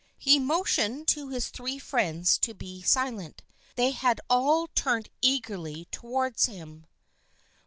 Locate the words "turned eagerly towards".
4.73-6.47